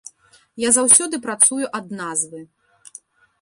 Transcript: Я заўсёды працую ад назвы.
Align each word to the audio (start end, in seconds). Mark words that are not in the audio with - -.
Я 0.61 0.69
заўсёды 0.77 1.19
працую 1.27 1.65
ад 1.81 1.93
назвы. 2.01 2.41